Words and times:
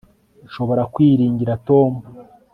nshobora 0.47 0.83
kwiringira 0.93 1.53
tom 1.67 1.91